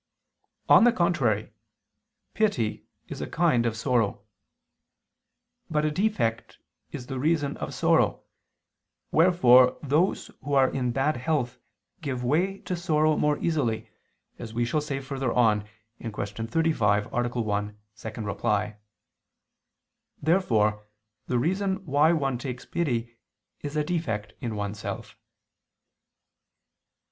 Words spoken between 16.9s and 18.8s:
A. 1, ad 2).